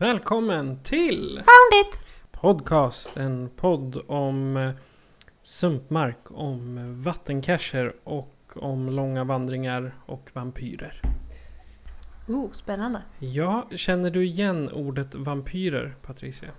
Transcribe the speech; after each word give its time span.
Välkommen 0.00 0.82
till 0.82 1.28
Found 1.34 1.86
it! 1.86 2.04
Podcast. 2.32 3.16
En 3.16 3.50
podd 3.56 4.02
om 4.06 4.56
eh, 4.56 4.70
sumpmark, 5.42 6.18
om 6.30 7.02
vattencacher 7.02 7.94
och 8.04 8.34
om 8.54 8.88
långa 8.88 9.24
vandringar 9.24 9.94
och 10.06 10.30
vampyrer. 10.32 11.02
Oh, 12.28 12.50
spännande. 12.52 13.02
Ja, 13.18 13.68
känner 13.70 14.10
du 14.10 14.24
igen 14.24 14.70
ordet 14.70 15.14
vampyrer, 15.14 15.96
Patricia? 16.02 16.50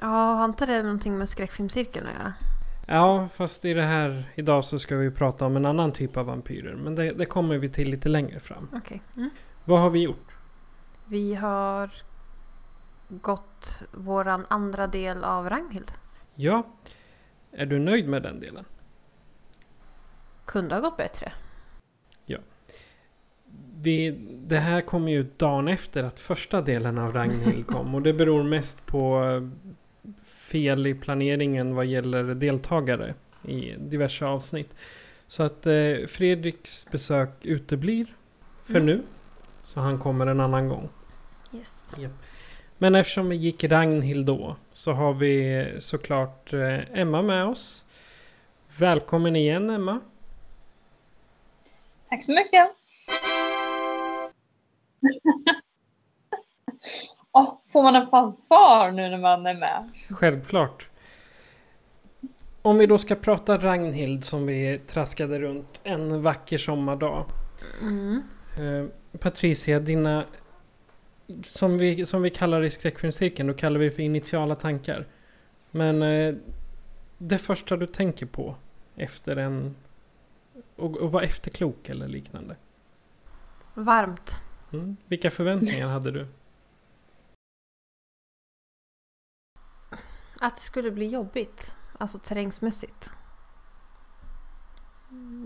Ja, 0.00 0.06
har 0.06 0.44
inte 0.44 0.66
det 0.66 0.82
någonting 0.82 1.18
med 1.18 1.28
skräckfilmscirkeln 1.28 2.06
att 2.06 2.12
göra? 2.12 2.32
Ja, 2.86 3.28
fast 3.34 3.64
i 3.64 3.74
det 3.74 3.82
här 3.82 4.32
idag 4.34 4.64
så 4.64 4.78
ska 4.78 4.96
vi 4.96 5.10
prata 5.10 5.46
om 5.46 5.56
en 5.56 5.66
annan 5.66 5.92
typ 5.92 6.16
av 6.16 6.26
vampyrer. 6.26 6.74
Men 6.74 6.94
det, 6.94 7.12
det 7.12 7.26
kommer 7.26 7.58
vi 7.58 7.68
till 7.68 7.90
lite 7.90 8.08
längre 8.08 8.40
fram. 8.40 8.68
Okej. 8.72 9.02
Mm. 9.16 9.30
Vad 9.64 9.80
har 9.80 9.90
vi 9.90 10.02
gjort? 10.02 10.36
Vi 11.04 11.34
har 11.34 11.90
gått 13.08 13.82
våran 13.92 14.46
andra 14.48 14.86
del 14.86 15.24
av 15.24 15.48
Ragnhild. 15.48 15.92
Ja, 16.34 16.66
är 17.52 17.66
du 17.66 17.78
nöjd 17.78 18.08
med 18.08 18.22
den 18.22 18.40
delen? 18.40 18.64
Kunde 20.44 20.74
ha 20.74 20.80
gått 20.80 20.96
bättre. 20.96 21.32
Vi, 23.78 24.10
det 24.46 24.58
här 24.58 24.80
kommer 24.80 25.12
ju 25.12 25.22
dagen 25.36 25.68
efter 25.68 26.04
att 26.04 26.20
första 26.20 26.62
delen 26.62 26.98
av 26.98 27.12
Ragnhild 27.12 27.66
kom 27.72 27.94
och 27.94 28.02
det 28.02 28.12
beror 28.12 28.42
mest 28.42 28.86
på 28.86 29.24
eh, 29.24 29.48
fel 30.26 30.86
i 30.86 30.94
planeringen 30.94 31.74
vad 31.74 31.86
gäller 31.86 32.24
deltagare 32.34 33.14
i 33.42 33.74
diverse 33.78 34.26
avsnitt. 34.26 34.74
Så 35.28 35.42
att 35.42 35.66
eh, 35.66 36.06
Fredriks 36.08 36.86
besök 36.90 37.30
uteblir 37.42 38.14
för 38.64 38.74
Mm. 38.74 38.86
nu. 38.86 39.02
Så 39.64 39.80
han 39.80 39.98
kommer 39.98 40.26
en 40.26 40.40
annan 40.40 40.68
gång. 40.68 40.88
Yes. 41.52 41.84
Men 42.78 42.94
eftersom 42.94 43.28
vi 43.28 43.36
gick 43.36 43.64
Ragnhild 43.64 44.26
då 44.26 44.56
så 44.72 44.92
har 44.92 45.14
vi 45.14 45.66
såklart 45.80 46.52
eh, 46.52 46.98
Emma 47.00 47.22
med 47.22 47.46
oss. 47.46 47.84
Välkommen 48.78 49.36
igen 49.36 49.70
Emma. 49.70 50.00
Tack 52.08 52.24
så 52.24 52.32
mycket. 52.32 52.70
Åh, 57.32 57.58
får 57.72 57.82
man 57.82 57.96
en 57.96 58.06
fanfar 58.06 58.90
nu 58.90 59.08
när 59.08 59.18
man 59.18 59.46
är 59.46 59.54
med? 59.54 59.90
Självklart. 60.10 60.88
Om 62.62 62.78
vi 62.78 62.86
då 62.86 62.98
ska 62.98 63.14
prata 63.14 63.58
Ragnhild 63.58 64.24
som 64.24 64.46
vi 64.46 64.80
traskade 64.86 65.38
runt 65.38 65.80
en 65.84 66.22
vacker 66.22 66.58
sommardag. 66.58 67.24
Mm. 67.80 68.22
Eh, 68.58 68.84
Patricia, 69.18 69.80
dina... 69.80 70.24
Som 71.44 71.78
vi, 71.78 72.06
som 72.06 72.22
vi 72.22 72.30
kallar 72.30 72.62
i 72.62 72.70
skräckfilmscirkeln, 72.70 73.48
då 73.48 73.54
kallar 73.54 73.80
vi 73.80 73.84
det 73.84 73.90
för 73.90 74.02
initiala 74.02 74.54
tankar. 74.54 75.06
Men 75.70 76.02
eh, 76.02 76.34
det 77.18 77.38
första 77.38 77.76
du 77.76 77.86
tänker 77.86 78.26
på 78.26 78.56
efter 78.96 79.36
en... 79.36 79.76
Och, 80.76 80.96
och 80.96 81.12
vara 81.12 81.24
efterklok 81.24 81.88
eller 81.88 82.08
liknande. 82.08 82.56
Varmt. 83.74 84.42
Mm. 84.72 84.96
Vilka 85.06 85.30
förväntningar 85.30 85.88
hade 85.88 86.10
du? 86.10 86.26
Att 90.40 90.56
det 90.56 90.62
skulle 90.62 90.90
bli 90.90 91.08
jobbigt. 91.08 91.74
Alltså 91.98 92.18
terrängsmässigt. 92.18 93.10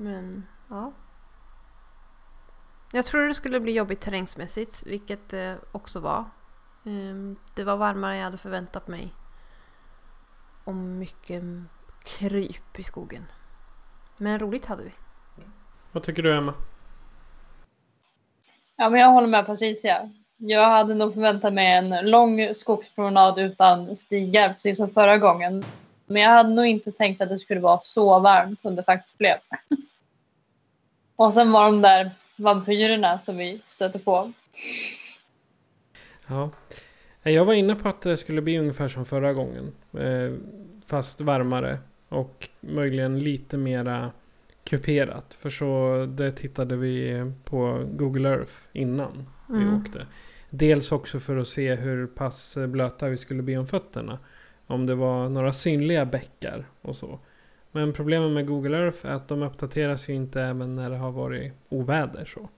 Men, 0.00 0.46
ja. 0.68 0.92
Jag 2.92 3.06
tror 3.06 3.28
det 3.28 3.34
skulle 3.34 3.60
bli 3.60 3.72
jobbigt 3.72 4.00
terrängsmässigt, 4.00 4.86
vilket 4.86 5.28
det 5.28 5.58
också 5.72 6.00
var. 6.00 6.24
Ehm, 6.86 7.36
Det 7.54 7.64
var 7.64 7.76
varmare 7.76 8.12
än 8.12 8.18
jag 8.18 8.24
hade 8.24 8.38
förväntat 8.38 8.88
mig. 8.88 9.14
Och 10.64 10.74
mycket 10.74 11.42
kryp 12.04 12.78
i 12.78 12.82
skogen. 12.82 13.26
Men 14.16 14.38
roligt 14.38 14.66
hade 14.66 14.82
vi. 14.84 14.90
Vad 15.92 16.02
tycker 16.02 16.22
du 16.22 16.36
Emma? 16.36 16.54
Ja, 18.76 18.88
men 18.90 19.00
jag 19.00 19.08
håller 19.08 19.28
med 19.28 19.46
Patricia. 19.46 20.10
Jag 20.36 20.68
hade 20.70 20.94
nog 20.94 21.14
förväntat 21.14 21.52
mig 21.52 21.74
en 21.74 22.10
lång 22.10 22.54
skogspromenad 22.54 23.38
utan 23.38 23.96
stigar, 23.96 24.48
precis 24.48 24.76
som 24.76 24.90
förra 24.90 25.18
gången. 25.18 25.64
Men 26.06 26.22
jag 26.22 26.30
hade 26.30 26.48
nog 26.48 26.66
inte 26.66 26.92
tänkt 26.92 27.20
att 27.20 27.28
det 27.28 27.38
skulle 27.38 27.60
vara 27.60 27.80
så 27.82 28.18
varmt 28.20 28.60
som 28.60 28.76
det 28.76 28.82
faktiskt 28.82 29.18
blev. 29.18 29.36
Och 31.16 31.34
sen 31.34 31.52
var 31.52 31.64
de 31.64 31.82
där 31.82 32.10
vampyrerna 32.40 33.18
som 33.18 33.36
vi 33.36 33.60
stötte 33.64 33.98
på. 33.98 34.32
Ja. 36.26 36.50
Jag 37.22 37.44
var 37.44 37.54
inne 37.54 37.74
på 37.74 37.88
att 37.88 38.02
det 38.02 38.16
skulle 38.16 38.42
bli 38.42 38.58
ungefär 38.58 38.88
som 38.88 39.04
förra 39.04 39.32
gången. 39.32 39.72
eh, 39.98 40.32
Fast 40.86 41.20
varmare. 41.20 41.78
Och 42.08 42.48
möjligen 42.60 43.18
lite 43.18 43.56
mera 43.56 44.10
kuperat. 44.64 45.34
För 45.34 45.50
så 45.50 46.06
det 46.08 46.32
tittade 46.32 46.76
vi 46.76 47.24
på 47.44 47.86
Google 47.92 48.28
Earth 48.28 48.52
innan 48.72 49.26
vi 49.48 49.54
Mm. 49.62 49.80
åkte. 49.80 50.06
Dels 50.50 50.92
också 50.92 51.20
för 51.20 51.36
att 51.36 51.48
se 51.48 51.74
hur 51.74 52.06
pass 52.06 52.58
blöta 52.68 53.08
vi 53.08 53.16
skulle 53.18 53.42
bli 53.42 53.56
om 53.56 53.66
fötterna. 53.66 54.18
Om 54.66 54.86
det 54.86 54.94
var 54.94 55.28
några 55.28 55.52
synliga 55.52 56.04
bäckar 56.04 56.64
och 56.82 56.96
så. 56.96 57.18
Men 57.72 57.92
problemet 57.92 58.30
med 58.30 58.46
Google 58.46 58.78
Earth 58.78 59.06
är 59.06 59.10
att 59.10 59.28
de 59.28 59.42
uppdateras 59.42 60.08
ju 60.08 60.14
inte 60.14 60.42
även 60.42 60.76
när 60.76 60.90
det 60.90 60.96
har 60.96 61.10
varit 61.10 61.52
oväder 61.68 62.24
så. 62.24 62.48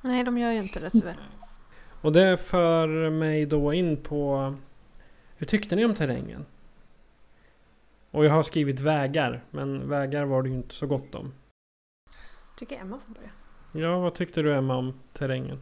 Nej, 0.00 0.24
de 0.24 0.38
gör 0.38 0.50
ju 0.50 0.58
inte 0.58 0.80
det 0.80 0.90
tyvärr. 0.90 1.16
Och 2.00 2.12
det 2.12 2.36
för 2.36 3.10
mig 3.10 3.46
då 3.46 3.72
in 3.72 3.96
på 3.96 4.54
hur 5.36 5.46
tyckte 5.46 5.76
ni 5.76 5.84
om 5.84 5.94
terrängen? 5.94 6.46
Och 8.10 8.24
jag 8.24 8.30
har 8.30 8.42
skrivit 8.42 8.80
vägar, 8.80 9.44
men 9.50 9.88
vägar 9.88 10.24
var 10.24 10.42
det 10.42 10.48
ju 10.48 10.54
inte 10.54 10.74
så 10.74 10.86
gott 10.86 11.14
om. 11.14 11.34
Tycker 12.58 12.80
Emma 12.80 12.98
får 13.06 13.14
börja. 13.14 13.30
Ja, 13.72 13.98
vad 13.98 14.14
tyckte 14.14 14.42
du 14.42 14.54
Emma 14.54 14.76
om 14.76 15.00
terrängen? 15.12 15.58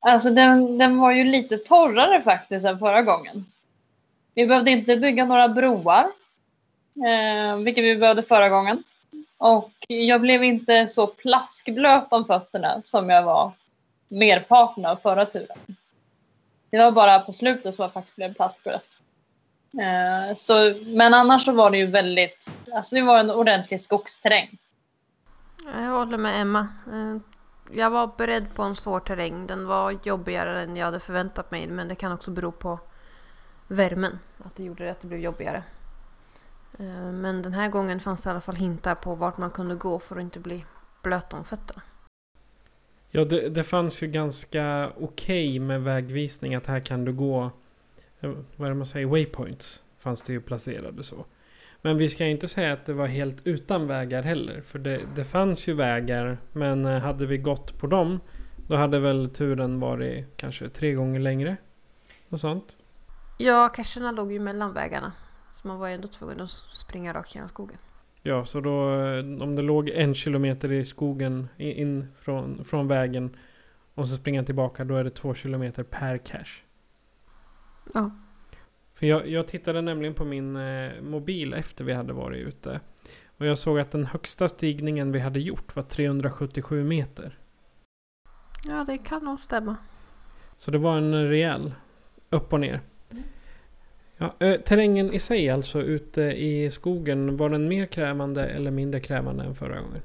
Alltså 0.00 0.30
den, 0.30 0.78
den 0.78 0.98
var 0.98 1.12
ju 1.12 1.24
lite 1.24 1.56
torrare 1.56 2.22
faktiskt 2.22 2.66
än 2.66 2.78
förra 2.78 3.02
gången. 3.02 3.44
Vi 4.34 4.46
behövde 4.46 4.70
inte 4.70 4.96
bygga 4.96 5.24
några 5.24 5.48
broar, 5.48 6.06
eh, 7.04 7.56
vilket 7.56 7.84
vi 7.84 7.96
behövde 7.96 8.22
förra 8.22 8.48
gången. 8.48 8.82
Och 9.38 9.72
jag 9.88 10.20
blev 10.20 10.44
inte 10.44 10.88
så 10.88 11.06
plaskblöt 11.06 12.12
om 12.12 12.24
fötterna 12.24 12.80
som 12.82 13.10
jag 13.10 13.22
var 13.22 13.52
merparten 14.08 14.86
av 14.86 14.96
förra 14.96 15.26
turen. 15.26 15.58
Det 16.70 16.78
var 16.78 16.90
bara 16.90 17.18
på 17.18 17.32
slutet 17.32 17.74
som 17.74 17.82
jag 17.82 17.92
faktiskt 17.92 18.16
blev 18.16 18.34
plaskblöt. 18.34 18.98
Eh, 19.72 20.34
så, 20.34 20.74
men 20.84 21.14
annars 21.14 21.44
så 21.44 21.52
var 21.52 21.70
det 21.70 21.78
ju 21.78 21.86
väldigt, 21.86 22.50
alltså 22.72 22.94
det 22.94 23.02
var 23.02 23.18
en 23.18 23.30
ordentlig 23.30 23.80
skogsterräng. 23.80 24.58
Jag 25.74 25.90
håller 25.90 26.18
med 26.18 26.40
Emma. 26.40 26.68
Eh, 26.92 27.16
jag 27.72 27.90
var 27.90 28.10
beredd 28.16 28.54
på 28.54 28.62
en 28.62 28.76
svår 28.76 29.00
terräng. 29.00 29.46
Den 29.46 29.66
var 29.66 29.98
jobbigare 30.02 30.62
än 30.62 30.76
jag 30.76 30.84
hade 30.84 31.00
förväntat 31.00 31.50
mig. 31.50 31.66
Men 31.66 31.88
det 31.88 31.94
kan 31.94 32.12
också 32.12 32.30
bero 32.30 32.52
på 32.52 32.78
värmen. 33.68 34.18
Att 34.44 34.56
det 34.56 34.62
gjorde 34.62 34.84
det 34.84 34.90
att 34.90 35.00
det 35.00 35.06
blev 35.08 35.20
jobbigare. 35.20 35.62
Eh, 36.78 37.12
Men 37.12 37.42
den 37.42 37.52
här 37.52 37.68
gången 37.68 38.00
fanns 38.00 38.22
det 38.22 38.28
i 38.28 38.30
alla 38.30 38.40
fall 38.40 38.56
hintar 38.56 38.94
på 38.94 39.14
vart 39.14 39.38
man 39.38 39.50
kunde 39.50 39.74
gå 39.74 39.98
för 39.98 40.16
att 40.16 40.22
inte 40.22 40.40
bli 40.40 40.64
blöt 41.02 41.34
om 41.34 41.44
fötterna. 41.44 41.82
Ja, 43.10 43.24
det, 43.24 43.48
det 43.48 43.64
fanns 43.64 44.02
ju 44.02 44.06
ganska 44.06 44.92
okej 45.00 45.58
med 45.58 45.82
vägvisning 45.82 46.54
att 46.54 46.66
här 46.66 46.80
kan 46.80 47.04
du 47.04 47.12
gå 47.12 47.50
eh, 48.20 48.30
vad 48.56 48.66
är 48.66 48.70
det 48.70 48.74
man 48.76 48.86
säger, 48.86 49.06
waypoints 49.06 49.82
fanns 49.98 50.22
det 50.22 50.32
ju 50.32 50.40
placerade 50.40 51.02
så. 51.02 51.24
Men 51.82 51.96
vi 51.96 52.08
ska 52.08 52.24
ju 52.24 52.30
inte 52.30 52.48
säga 52.48 52.72
att 52.72 52.86
det 52.86 52.92
var 52.92 53.06
helt 53.06 53.46
utan 53.46 53.86
vägar 53.86 54.22
heller. 54.22 54.60
För 54.60 54.78
det, 54.78 55.00
det 55.14 55.24
fanns 55.24 55.68
ju 55.68 55.74
vägar, 55.74 56.38
men 56.52 56.84
eh, 56.84 56.98
hade 56.98 57.26
vi 57.26 57.38
gått 57.38 57.78
på 57.78 57.86
dem 57.86 58.20
då 58.68 58.76
hade 58.76 59.00
väl 59.00 59.30
turen 59.30 59.80
varit 59.80 60.36
kanske 60.36 60.68
tre 60.68 60.92
gånger 60.92 61.20
längre. 61.20 61.56
Och 62.28 62.40
sånt. 62.40 62.76
Ja, 63.38 63.68
cacherna 63.68 64.12
låg 64.12 64.32
ju 64.32 64.40
mellan 64.40 64.72
vägarna. 64.72 65.12
Så 65.66 65.68
man 65.68 65.78
var 65.78 65.88
ju 65.88 65.94
ändå 65.94 66.08
tvungen 66.08 66.40
att 66.40 66.50
springa 66.50 67.14
rakt 67.14 67.34
genom 67.34 67.48
skogen. 67.48 67.78
Ja, 68.22 68.46
så 68.46 68.60
då 68.60 68.92
eh, 68.92 69.42
om 69.42 69.56
det 69.56 69.62
låg 69.62 69.88
en 69.88 70.14
kilometer 70.14 70.72
i 70.72 70.84
skogen 70.84 71.48
in 71.58 72.08
från, 72.18 72.64
från 72.64 72.88
vägen 72.88 73.36
och 73.94 74.08
så 74.08 74.16
springa 74.16 74.44
tillbaka 74.44 74.84
då 74.84 74.96
är 74.96 75.04
det 75.04 75.10
två 75.10 75.34
kilometer 75.34 75.82
per 75.82 76.18
cache. 76.18 76.62
Ja. 77.94 78.10
För 78.94 79.06
jag, 79.06 79.28
jag 79.28 79.48
tittade 79.48 79.82
nämligen 79.82 80.14
på 80.14 80.24
min 80.24 80.56
eh, 80.56 81.02
mobil 81.02 81.54
efter 81.54 81.84
vi 81.84 81.92
hade 81.92 82.12
varit 82.12 82.46
ute. 82.46 82.80
Och 83.38 83.46
jag 83.46 83.58
såg 83.58 83.78
att 83.78 83.90
den 83.90 84.06
högsta 84.06 84.48
stigningen 84.48 85.12
vi 85.12 85.20
hade 85.20 85.40
gjort 85.40 85.76
var 85.76 85.82
377 85.82 86.84
meter. 86.84 87.38
Ja, 88.68 88.84
det 88.84 88.98
kan 88.98 89.24
nog 89.24 89.40
stämma. 89.40 89.76
Så 90.56 90.70
det 90.70 90.78
var 90.78 90.98
en 90.98 91.28
rejäl 91.28 91.74
upp 92.30 92.52
och 92.52 92.60
ner. 92.60 92.80
Ja, 94.18 94.34
eh, 94.38 94.60
terrängen 94.60 95.12
i 95.12 95.18
sig 95.18 95.50
alltså 95.50 95.82
ute 95.82 96.22
i 96.22 96.70
skogen, 96.70 97.36
var 97.36 97.48
den 97.48 97.68
mer 97.68 97.86
krävande 97.86 98.46
eller 98.46 98.70
mindre 98.70 99.00
krävande 99.00 99.44
än 99.44 99.54
förra 99.54 99.80
gången? 99.80 100.02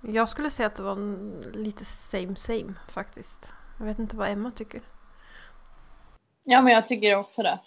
Jag 0.00 0.28
skulle 0.28 0.50
säga 0.50 0.66
att 0.66 0.76
det 0.76 0.82
var 0.82 0.96
lite 1.52 1.84
same 1.84 2.36
same 2.36 2.74
faktiskt. 2.88 3.52
Jag 3.78 3.86
vet 3.86 3.98
inte 3.98 4.16
vad 4.16 4.28
Emma 4.28 4.50
tycker. 4.50 4.80
Ja, 6.44 6.62
men 6.62 6.72
jag 6.72 6.86
tycker 6.86 7.16
också 7.16 7.42
det. 7.42 7.58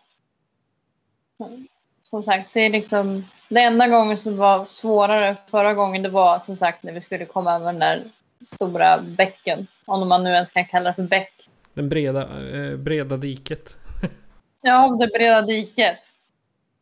Som 2.03 2.23
sagt, 2.23 2.53
det 2.53 2.59
är 2.59 2.69
liksom 2.69 3.23
det 3.49 3.61
enda 3.61 3.87
gången 3.87 4.17
som 4.17 4.37
var 4.37 4.65
svårare 4.65 5.37
förra 5.47 5.73
gången 5.73 6.03
det 6.03 6.09
var 6.09 6.39
som 6.39 6.55
sagt 6.55 6.83
när 6.83 6.93
vi 6.93 7.01
skulle 7.01 7.25
komma 7.25 7.55
över 7.55 7.65
den 7.65 7.79
där 7.79 8.11
stora 8.45 9.01
bäcken. 9.01 9.67
Om 9.85 10.09
man 10.09 10.23
nu 10.23 10.29
ens 10.29 10.51
kan 10.51 10.65
kalla 10.65 10.89
det 10.89 10.95
för 10.95 11.03
bäck. 11.03 11.49
Den 11.73 11.89
breda, 11.89 12.49
eh, 12.49 12.77
breda 12.77 13.17
diket. 13.17 13.77
Ja, 14.67 14.97
det 14.99 15.07
breda 15.07 15.41
diket. 15.41 15.99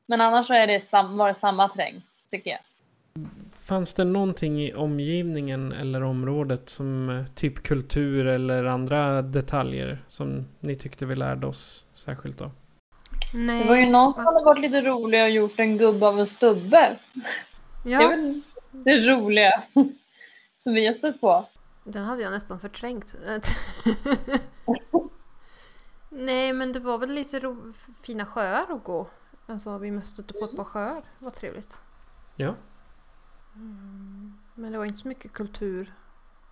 Men 0.06 0.22
annars 0.22 0.48
så 0.48 0.54
är 0.54 0.68
det 0.68 0.80
sam, 0.80 1.18
var 1.18 1.28
det 1.28 1.34
samma 1.34 1.70
terräng, 1.70 2.02
tycker 2.32 2.52
jag. 2.52 2.60
Fanns 3.54 3.94
det 3.94 4.04
någonting 4.04 4.62
i 4.64 4.74
omgivningen 4.74 5.72
eller 5.72 6.04
området 6.04 6.70
som 6.70 7.10
eh, 7.10 7.26
typ 7.36 7.64
kultur 7.64 8.28
eller 8.28 8.64
andra 8.66 9.22
detaljer 9.22 10.04
som 10.10 10.46
ni 10.60 10.76
tyckte 10.76 11.06
vi 11.06 11.16
lärde 11.16 11.48
oss 11.48 11.86
särskilt 11.96 12.42
av? 12.42 12.52
Nej. 13.34 13.64
Det 13.64 13.70
var 13.70 13.76
ju 13.76 13.86
någon 13.90 14.12
som 14.14 14.26
hade 14.26 14.46
varit 14.46 14.62
lite 14.62 14.82
rolig 14.82 15.24
och 15.24 15.30
gjort 15.30 15.60
en 15.60 15.78
gubbe 15.78 16.08
av 16.08 16.20
en 16.20 16.28
stubbe. 16.28 16.96
Det 17.84 17.94
är 17.94 18.02
Ja, 18.02 18.08
väl 18.08 18.42
det 18.72 18.98
roliga 18.98 19.64
som 20.58 20.74
vi 20.74 20.86
har 20.86 20.94
stött 20.94 21.22
på. 21.22 21.46
den 21.84 22.04
hade 22.04 22.22
jag 22.22 22.32
nästan 22.32 22.60
förträngt. 22.60 23.16
Nej, 26.18 26.54
men 26.54 26.72
det 26.72 26.80
var 26.80 26.98
väl 26.98 27.12
lite 27.14 27.40
ro- 27.40 27.74
fina 28.02 28.26
sjöar 28.26 28.66
att 28.70 28.84
gå. 28.84 29.08
Alltså, 29.48 29.78
vi 29.78 30.02
stötte 30.02 30.34
på 30.34 30.46
ett 30.46 30.56
par 30.56 30.64
sjöar. 30.64 31.04
Vad 31.20 31.34
trevligt. 31.34 31.80
Ja. 32.36 32.56
Men 34.54 34.72
det 34.72 34.78
var 34.78 34.86
inte 34.86 35.00
så 35.00 35.08
mycket 35.08 35.34
kultur 35.34 35.94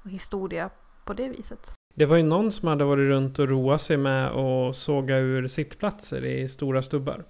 och 0.04 0.10
historia 0.10 0.69
på 1.06 1.13
det 1.13 1.30
viset. 1.30 1.71
Det 1.95 2.06
var 2.06 2.18
ju 2.18 2.24
någon 2.24 2.51
som 2.51 2.68
hade 2.68 2.83
varit 2.83 3.07
runt 3.10 3.39
och 3.39 3.50
roat 3.50 3.81
sig 3.81 3.98
med 3.98 4.27
att 4.31 4.75
såga 4.75 5.18
ur 5.18 5.48
sittplatser 5.48 6.25
i 6.25 6.50
stora 6.50 6.83
stubbar. 6.83 7.25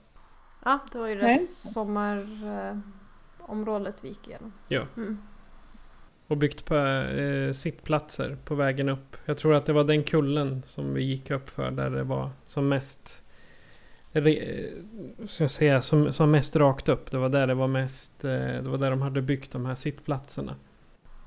Ja, 0.66 0.80
det 0.92 0.98
var 0.98 1.08
ju 1.08 1.16
det 1.16 1.22
Nej. 1.22 1.40
sommarområdet 1.48 3.96
vi 4.02 4.08
gick 4.08 4.28
igenom. 4.28 4.54
Ja. 4.68 4.82
Mm. 4.98 5.18
Och 6.34 6.38
byggt 6.38 6.66
på 6.66 6.76
eh, 6.76 7.52
sittplatser 7.52 8.38
på 8.46 8.56
vägen 8.56 8.90
upp. 8.90 9.18
Jag 9.26 9.38
tror 9.38 9.54
att 9.54 9.66
det 9.66 9.74
var 9.74 9.84
den 9.84 10.04
kullen 10.04 10.64
som 10.68 10.94
vi 10.94 11.04
gick 11.04 11.32
upp 11.32 11.50
för 11.50 11.72
där 11.72 11.90
det 11.90 12.04
var 12.04 12.30
som 12.46 12.70
mest... 12.70 13.24
Re, 14.12 14.32
eh, 14.32 15.28
ska 15.28 15.44
jag 15.44 15.52
säga, 15.52 15.82
som, 15.82 16.14
som 16.14 16.32
mest 16.32 16.56
rakt 16.56 16.90
upp. 16.90 17.12
Det 17.12 17.18
var 17.18 17.30
där 17.30 17.48
det 17.48 17.54
var 17.54 17.68
mest... 17.68 18.26
Eh, 18.26 18.32
det 18.32 18.62
var 18.70 18.78
där 18.78 18.90
de 18.90 19.02
hade 19.02 19.22
byggt 19.22 19.52
de 19.52 19.66
här 19.66 19.76
sittplatserna. 19.76 20.56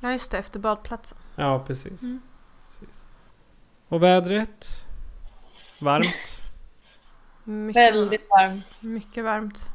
Ja, 0.02 0.12
just 0.12 0.30
det, 0.30 0.38
efter 0.38 0.60
badplatsen. 0.60 1.18
Ja, 1.36 1.64
precis. 1.66 2.02
Mm. 2.02 2.20
precis. 2.68 3.02
Och 3.88 4.02
vädret? 4.02 4.66
Varmt? 5.80 6.42
Mycket, 7.44 7.82
Väldigt 7.82 8.28
varmt. 8.30 8.82
mycket 8.82 9.24
varmt. 9.24 9.70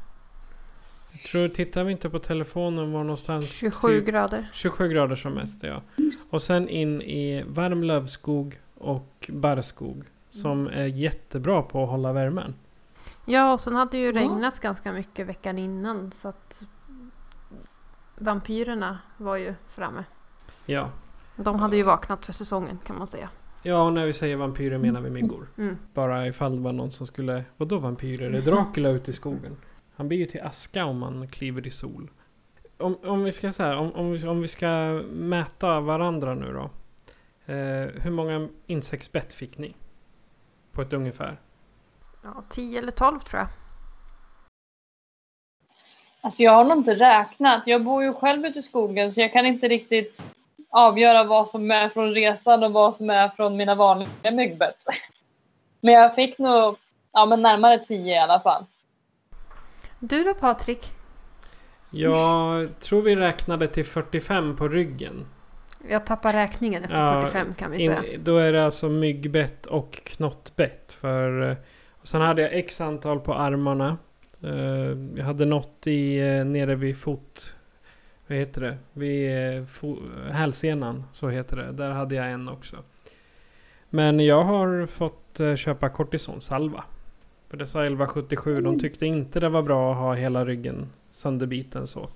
Jag 1.12 1.22
tror, 1.22 1.48
tittar 1.48 1.84
vi 1.84 1.92
inte 1.92 2.10
på 2.10 2.20
telefonen 2.20 2.92
var 2.92 3.04
någonstans... 3.04 3.52
27 3.52 4.00
typ- 4.00 4.08
grader. 4.10 4.50
27 4.54 4.88
grader 4.90 5.16
som 5.16 5.34
mest, 5.34 5.64
ja. 5.64 5.82
Och 6.30 6.42
sen 6.42 6.70
in 6.70 7.02
i 7.02 7.44
varm 7.48 7.84
lövskog 7.84 8.60
och 8.78 9.30
barrskog. 9.34 10.04
Som 10.30 10.68
är 10.68 10.86
jättebra 10.86 11.62
på 11.62 11.84
att 11.84 11.90
hålla 11.90 12.14
värmen. 12.14 12.56
Ja, 13.26 13.54
och 13.54 13.62
sen 13.62 13.76
hade 13.76 13.92
det 13.92 13.98
ju 13.98 14.06
Ja. 14.06 14.12
regnat 14.22 14.60
ganska 14.60 14.94
mycket 14.94 15.28
veckan 15.28 15.58
innan 15.58 16.12
så 16.12 16.28
att 16.28 16.64
vampyrerna 18.18 19.00
var 19.18 19.36
ju 19.38 19.54
framme. 19.70 20.04
Ja. 20.66 20.90
De 21.36 21.60
hade 21.60 21.78
ju 21.78 21.84
vaknat 21.84 22.26
för 22.26 22.34
säsongen 22.34 22.80
kan 22.86 22.98
man 22.98 23.08
säga. 23.08 23.30
Ja, 23.64 23.84
och 23.84 23.94
när 23.94 24.06
vi 24.06 24.14
säger 24.14 24.36
vampyrer 24.36 24.78
menar 24.78 25.02
vi 25.02 25.10
myggor. 25.10 25.48
Mm. 25.58 25.78
Bara 25.94 26.28
ifall 26.28 26.56
det 26.56 26.62
var 26.62 26.74
någon 26.74 26.92
som 26.92 27.08
skulle... 27.08 27.44
Vadå 27.58 27.78
vampyrer? 27.80 28.32
Är 28.32 28.42
Dracula 28.42 28.90
ute 28.90 29.12
i 29.12 29.14
skogen? 29.14 29.58
Han 29.96 30.08
blir 30.08 30.18
ju 30.18 30.26
till 30.26 30.42
aska 30.42 30.86
om 30.86 31.00
man 31.00 31.28
kliver 31.28 31.68
i 31.68 31.72
sol. 31.72 32.10
Om, 32.78 32.98
om 33.04 33.24
vi 33.24 33.32
ska 33.32 33.52
säga, 33.52 33.78
om, 33.78 33.92
om, 33.92 34.12
vi, 34.12 34.28
om 34.28 34.42
vi 34.42 34.48
ska 34.48 34.68
mäta 35.12 35.80
varandra 35.80 36.34
nu 36.34 36.54
då. 36.54 36.70
Eh, 37.54 37.88
hur 38.02 38.12
många 38.12 38.50
insektsbett 38.68 39.34
fick 39.34 39.58
ni? 39.58 39.76
På 40.72 40.82
ett 40.82 40.94
ungefär. 40.94 41.40
Ja, 42.24 42.44
10 42.50 42.80
eller 42.80 42.92
12 42.92 43.20
tror 43.20 43.40
jag. 43.40 43.50
Alltså 46.22 46.44
jag 46.44 46.52
har 46.52 46.64
nog 46.64 46.78
inte 46.78 46.96
räknat. 46.96 47.64
Jag 47.66 47.84
bor 47.84 48.04
ju 48.04 48.14
själv 48.14 48.46
ute 48.46 48.60
i 48.60 48.64
skogen 48.64 49.12
så 49.12 49.22
jag 49.22 49.34
kan 49.34 49.46
inte 49.46 49.68
riktigt 49.68 50.24
avgöra 50.70 51.24
vad 51.24 51.50
som 51.50 51.72
är 51.72 51.90
från 51.90 52.12
resan 52.12 52.64
och 52.64 52.74
vad 52.74 52.96
som 52.96 53.10
är 53.10 53.30
från 53.30 53.58
mina 53.58 53.76
vanliga 53.76 54.32
myggbett. 54.32 54.86
Men 55.82 55.94
jag 55.94 56.16
fick 56.16 56.38
nog 56.38 56.78
ja, 57.12 57.26
men 57.26 57.42
närmare 57.42 57.80
10 57.80 58.14
i 58.14 58.18
alla 58.18 58.40
fall. 58.40 58.66
Du 60.04 60.24
då 60.24 60.34
Patrik? 60.34 60.92
Jag 61.90 62.80
tror 62.80 63.02
vi 63.02 63.16
räknade 63.16 63.68
till 63.68 63.86
45 63.86 64.56
på 64.56 64.68
ryggen. 64.68 65.26
Jag 65.90 66.06
tappar 66.06 66.34
räkningen 66.34 66.84
efter 66.84 66.98
Ja, 66.98 67.22
45 67.22 67.54
kan 67.54 67.72
vi 67.72 67.78
säga. 67.78 68.04
In, 68.06 68.24
då 68.24 68.38
är 68.38 68.54
det 68.54 68.66
alltså 68.66 68.90
myggbett 68.90 69.66
och 69.66 70.02
knottbett. 70.04 70.92
För, 70.94 71.50
eh, 71.50 71.56
och 72.02 72.08
sen 72.08 72.22
hade 72.22 72.42
jag 72.42 72.54
x 72.54 72.82
antal 72.82 73.20
på 73.20 73.34
armarna. 73.34 73.98
Eh, 74.44 74.98
Jag 75.18 75.26
hade 75.26 75.46
något 75.46 75.88
i, 75.88 76.18
eh, 76.20 76.46
nere 76.46 76.76
vid 76.76 76.98
fot... 76.98 77.56
Vad 78.28 78.38
heter 78.38 78.62
det? 78.62 78.78
Vid 78.94 79.56
eh, 79.58 79.66
fo, 79.66 79.98
hälsenan. 80.32 81.04
Så 81.14 81.30
heter 81.30 81.56
det. 81.58 81.72
Där 81.72 81.92
hade 81.92 82.16
jag 82.16 82.32
en 82.32 82.50
också. 82.50 82.78
Men 83.90 84.20
jag 84.20 84.44
har 84.44 84.86
fått 84.86 85.40
eh, 85.40 85.56
köpa 85.56 85.90
kortisonsalva. 85.90 86.84
För 87.52 87.58
dessa 87.58 87.80
1177 87.80 88.62
de 88.62 88.80
tyckte 88.80 89.06
inte 89.06 89.40
det 89.40 89.50
var 89.50 89.62
bra 89.62 89.92
att 89.92 89.98
ha 89.98 90.14
hela 90.14 90.46
ryggen 90.46 90.90
sönderbiten 91.10 91.88
så. 91.88 92.10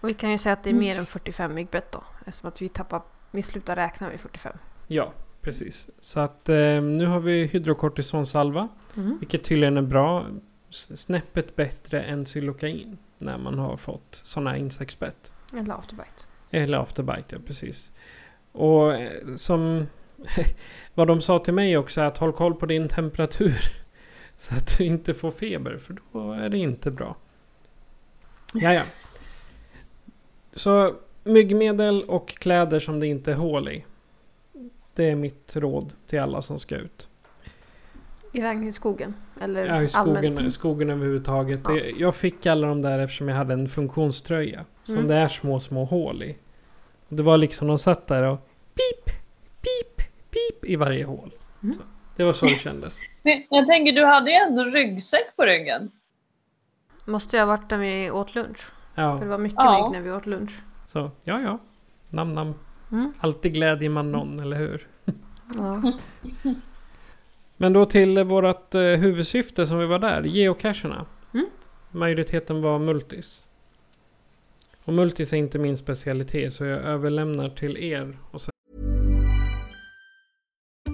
Och 0.00 0.08
vi 0.08 0.14
kan 0.14 0.30
ju 0.30 0.38
säga 0.38 0.52
att 0.52 0.64
det 0.64 0.70
är 0.70 0.74
mer 0.74 0.98
än 0.98 1.06
45 1.06 1.54
myggbett 1.54 1.92
då. 1.92 2.04
Eftersom 2.26 2.48
att 2.48 2.62
vi 2.62 2.68
tappar, 2.68 3.02
vi 3.30 3.42
slutar 3.42 3.76
räkna 3.76 4.10
vid 4.10 4.20
45. 4.20 4.52
Ja, 4.86 5.12
precis. 5.40 5.90
Så 6.00 6.20
att 6.20 6.48
eh, 6.48 6.82
nu 6.82 7.06
har 7.06 7.20
vi 7.20 7.46
hydrokortisonsalva. 7.46 8.68
Mm. 8.96 9.18
Vilket 9.18 9.44
tydligen 9.44 9.76
är 9.76 9.82
bra. 9.82 10.26
Snäppet 10.70 11.56
bättre 11.56 12.02
än 12.02 12.24
Xylocain. 12.24 12.98
När 13.18 13.38
man 13.38 13.58
har 13.58 13.76
fått 13.76 14.20
sådana 14.24 14.56
insektsbett. 14.56 15.32
Eller 15.60 15.74
afterbite. 15.74 16.24
Eller 16.50 16.78
afterbite, 16.78 17.26
ja 17.28 17.38
precis. 17.46 17.92
Och 18.52 18.94
eh, 18.94 19.34
som 19.36 19.86
vad 20.94 21.08
de 21.08 21.20
sa 21.20 21.38
till 21.38 21.54
mig 21.54 21.76
också 21.76 22.00
är 22.00 22.04
att 22.04 22.18
håll 22.18 22.32
koll 22.32 22.54
på 22.54 22.66
din 22.66 22.88
temperatur. 22.88 23.87
Så 24.38 24.54
att 24.54 24.78
du 24.78 24.84
inte 24.84 25.14
får 25.14 25.30
feber, 25.30 25.76
för 25.78 25.96
då 26.12 26.32
är 26.32 26.48
det 26.48 26.58
inte 26.58 26.90
bra. 26.90 27.16
Ja, 28.54 28.72
ja. 28.72 28.82
Så 30.52 30.94
myggmedel 31.24 32.02
och 32.04 32.28
kläder 32.28 32.80
som 32.80 33.00
det 33.00 33.06
inte 33.06 33.30
är 33.32 33.36
hål 33.36 33.68
i. 33.68 33.84
Det 34.94 35.04
är 35.10 35.14
mitt 35.16 35.56
råd 35.56 35.92
till 36.06 36.20
alla 36.20 36.42
som 36.42 36.58
ska 36.58 36.76
ut. 36.76 37.08
I 38.32 38.42
Ragnhildsskogen? 38.42 39.14
Eller 39.40 39.66
Ja, 39.66 39.82
i 39.82 39.88
skogen, 39.88 40.16
allmänt? 40.16 40.54
skogen 40.54 40.90
överhuvudtaget. 40.90 41.60
Ja. 41.64 41.74
Jag 41.98 42.14
fick 42.16 42.46
alla 42.46 42.66
de 42.66 42.82
där 42.82 42.98
eftersom 42.98 43.28
jag 43.28 43.36
hade 43.36 43.52
en 43.54 43.68
funktionströja. 43.68 44.64
Som 44.84 44.94
Mm. 44.94 45.08
det 45.08 45.14
är 45.14 45.28
små, 45.28 45.60
små 45.60 45.84
hål 45.84 46.22
i. 46.22 46.36
Det 47.08 47.22
var 47.22 47.38
liksom, 47.38 47.68
de 47.68 47.78
satt 47.78 48.06
där 48.06 48.22
och 48.22 48.38
pip, 48.74 49.14
pip, 49.60 50.06
pip 50.30 50.64
i 50.70 50.76
varje 50.76 51.04
hål. 51.04 51.30
Mm. 51.62 51.78
Det 52.18 52.24
var 52.24 52.32
så 52.32 52.46
det 52.46 52.58
kändes. 52.58 53.00
Jag 53.50 53.66
tänker, 53.66 53.92
du 53.92 54.04
hade 54.04 54.30
ju 54.30 54.36
ändå 54.36 54.64
ryggsäck 54.64 55.36
på 55.36 55.42
ryggen. 55.44 55.90
Måste 57.04 57.36
jag 57.36 57.46
ha 57.46 57.56
varit 57.56 57.68
där 57.70 57.78
vi 57.78 58.10
åt 58.10 58.34
lunch? 58.34 58.58
För 58.94 59.02
det 59.02 59.24
Ja, 59.24 59.24
var 59.24 59.38
mycket 59.38 59.56
Ja. 59.58 59.88
mygg 59.90 59.98
när 59.98 60.04
vi 60.10 60.16
åt 60.16 60.26
lunch. 60.26 60.52
så 60.92 61.10
ja, 61.24 61.40
ja. 61.40 61.58
Namn, 62.10 62.34
namn. 62.34 62.54
Mm. 62.92 63.12
Alltid 63.20 63.54
glädjer 63.54 63.90
man 63.90 64.12
någon, 64.12 64.40
eller 64.40 64.56
hur? 64.56 64.86
Ja. 65.56 65.82
Men 67.56 67.72
då 67.72 67.86
till 67.86 68.24
vårt 68.24 68.74
eh, 68.74 68.80
huvudsyfte 68.82 69.66
som 69.66 69.78
vi 69.78 69.86
var 69.86 69.98
där, 69.98 70.22
geocacherna. 70.22 71.06
Mm. 71.34 71.46
Majoriteten 71.90 72.62
var 72.62 72.78
multis. 72.78 73.46
Och 74.84 74.92
multis 74.92 75.32
är 75.32 75.36
inte 75.36 75.58
min 75.58 75.76
specialitet 75.76 76.52
så 76.54 76.64
jag 76.64 76.80
överlämnar 76.80 77.48
till 77.48 77.76
er. 77.76 78.18
Och 78.30 78.40
så, 78.40 78.50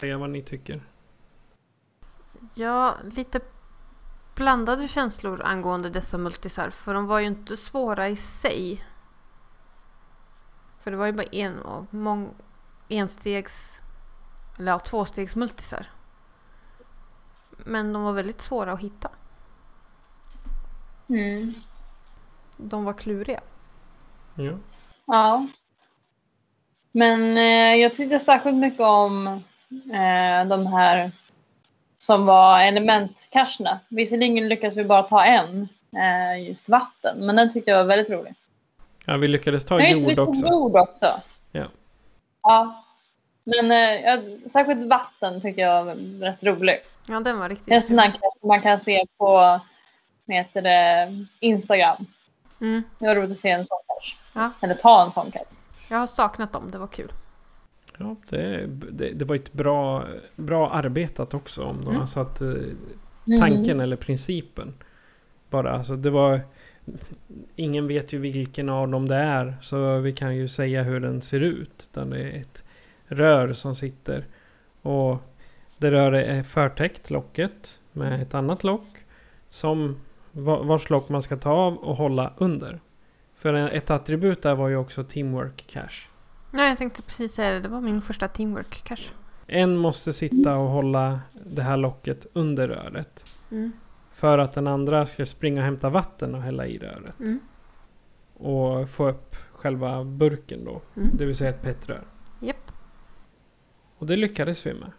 Säga 0.00 0.18
vad 0.18 0.30
ni 0.30 0.42
tycker. 0.42 0.82
Ja, 2.54 2.96
lite 3.02 3.40
blandade 4.34 4.88
känslor 4.88 5.42
angående 5.42 5.90
dessa 5.90 6.18
multisar. 6.18 6.70
För 6.70 6.94
de 6.94 7.06
var 7.06 7.18
ju 7.18 7.26
inte 7.26 7.56
svåra 7.56 8.08
i 8.08 8.16
sig. 8.16 8.84
För 10.80 10.90
det 10.90 10.96
var 10.96 11.06
ju 11.06 11.12
bara 11.12 11.26
en 11.32 11.58
och 11.58 11.94
mång, 11.94 12.34
enstegs... 12.88 13.80
Eller 14.58 14.72
ja, 14.72 14.78
tvåstegs 14.78 15.36
multisar. 15.36 15.86
Men 17.50 17.92
de 17.92 18.02
var 18.02 18.12
väldigt 18.12 18.40
svåra 18.40 18.72
att 18.72 18.80
hitta. 18.80 19.10
Mm. 21.08 21.54
De 22.56 22.84
var 22.84 22.92
kluriga. 22.92 23.40
Ja. 24.34 24.52
Ja. 25.06 25.46
Men 26.92 27.36
eh, 27.36 27.82
jag 27.82 27.94
tyckte 27.94 28.18
särskilt 28.18 28.56
mycket 28.56 28.80
om 28.80 29.42
eh, 29.70 30.48
de 30.48 30.66
här 30.66 31.12
som 31.98 32.26
var 32.26 32.60
elementcacherna. 32.60 33.80
Visserligen 33.88 34.48
lyckades 34.48 34.76
vi 34.76 34.84
bara 34.84 35.02
ta 35.02 35.24
en, 35.24 35.68
eh, 35.96 36.48
just 36.48 36.68
vatten, 36.68 37.26
men 37.26 37.36
den 37.36 37.52
tyckte 37.52 37.70
jag 37.70 37.78
var 37.78 37.84
väldigt 37.84 38.10
rolig. 38.10 38.34
ja, 39.06 39.16
vi 39.16 39.28
lyckades 39.28 39.64
ta 39.64 39.80
Ja, 39.80 39.86
just 39.88 40.00
det, 40.00 40.06
vi 40.08 40.14
jord 40.14 40.26
tog 40.26 40.28
också. 40.28 40.52
jord 40.52 40.76
också. 40.76 41.20
Ja. 41.52 41.66
Ja. 42.42 42.82
Men 43.44 43.70
eh, 43.72 44.00
jag- 44.04 44.50
särskilt 44.50 44.86
vatten 44.88 45.40
tycker 45.42 45.62
jag 45.62 45.84
var 45.84 45.94
rätt 46.20 46.44
rolig. 46.44 46.78
Ja, 47.06 47.20
den 47.20 47.38
var 47.38 47.44
En 47.44 47.50
riktigt 47.50 47.84
sån 47.86 47.98
här 47.98 48.10
cache 48.10 48.46
man 48.46 48.62
kan 48.62 48.78
se 48.80 49.04
på 49.18 49.60
heter 50.28 50.62
det, 50.62 51.08
Instagram. 51.40 52.06
mm. 52.60 52.82
Det 52.98 53.06
var 53.06 53.14
roligt 53.14 53.30
att 53.30 53.38
se 53.38 53.50
en 53.50 53.64
sån 53.64 53.78
cache. 53.86 54.16
Ja. 54.32 54.50
Eller 54.60 54.74
ta 54.74 55.04
en 55.04 55.12
sån 55.12 55.30
cache. 55.30 55.44
Jag 55.90 55.98
har 55.98 56.06
saknat 56.06 56.52
dem, 56.52 56.70
det 56.70 56.78
var 56.78 56.86
kul. 56.86 57.12
Ja, 57.98 58.16
det, 58.28 58.66
det, 58.90 59.10
det 59.12 59.24
var 59.24 59.36
ett 59.36 59.52
bra, 59.52 60.04
bra 60.36 60.70
arbetat 60.70 61.34
också 61.34 61.62
om 61.62 61.84
de 61.84 61.96
har 61.96 62.06
satt 62.06 62.40
eh, 62.40 62.48
tanken 63.38 63.80
eller 63.80 63.96
principen. 63.96 64.74
Bara 65.50 65.72
alltså 65.72 65.96
det 65.96 66.10
var... 66.10 66.40
Ingen 67.56 67.86
vet 67.88 68.12
ju 68.12 68.18
vilken 68.18 68.68
av 68.68 68.88
dem 68.88 69.08
det 69.08 69.14
är. 69.16 69.56
Så 69.62 69.98
vi 69.98 70.12
kan 70.12 70.36
ju 70.36 70.48
säga 70.48 70.82
hur 70.82 71.00
den 71.00 71.22
ser 71.22 71.40
ut. 71.40 71.88
Utan 71.90 72.10
det 72.10 72.18
är 72.22 72.40
ett 72.40 72.64
rör 73.06 73.52
som 73.52 73.74
sitter. 73.74 74.26
Och 74.82 75.18
det 75.78 75.90
röret 75.90 76.26
är 76.28 76.42
förtäckt, 76.42 77.10
locket. 77.10 77.80
Med 77.92 78.22
ett 78.22 78.34
annat 78.34 78.64
lock. 78.64 78.86
Som 79.50 79.96
va- 80.32 80.62
vars 80.62 80.90
lock 80.90 81.08
man 81.08 81.22
ska 81.22 81.36
ta 81.36 81.50
av 81.50 81.76
och 81.78 81.96
hålla 81.96 82.32
under. 82.38 82.80
För 83.34 83.54
ett 83.54 83.90
attribut 83.90 84.42
där 84.42 84.54
var 84.54 84.68
ju 84.68 84.76
också 84.76 85.04
teamwork 85.04 85.66
cash. 85.66 86.08
Nej, 86.56 86.68
jag 86.68 86.78
tänkte 86.78 87.02
precis 87.02 87.32
säga 87.32 87.50
det. 87.50 87.60
Det 87.60 87.68
var 87.68 87.80
min 87.80 88.02
första 88.02 88.28
teamwork 88.28 88.84
cache. 88.84 89.12
En 89.46 89.76
måste 89.76 90.12
sitta 90.12 90.56
och 90.56 90.68
hålla 90.68 91.20
det 91.32 91.62
här 91.62 91.76
locket 91.76 92.26
under 92.32 92.68
röret. 92.68 93.24
Mm. 93.50 93.72
För 94.12 94.38
att 94.38 94.52
den 94.52 94.66
andra 94.66 95.06
ska 95.06 95.26
springa 95.26 95.60
och 95.60 95.64
hämta 95.64 95.90
vatten 95.90 96.34
och 96.34 96.42
hälla 96.42 96.66
i 96.66 96.78
röret. 96.78 97.20
Mm. 97.20 97.40
Och 98.34 98.90
få 98.90 99.08
upp 99.08 99.36
själva 99.52 100.04
burken 100.04 100.64
då. 100.64 100.82
Mm. 100.96 101.10
Det 101.16 101.26
vill 101.26 101.36
säga 101.36 101.50
ett 101.50 101.62
petrör. 101.62 102.04
Japp. 102.40 102.72
Och 103.98 104.06
det 104.06 104.16
lyckades 104.16 104.66
vi 104.66 104.74
med. 104.74 104.92